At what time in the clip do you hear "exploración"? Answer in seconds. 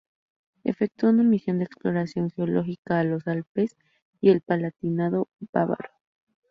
1.65-2.31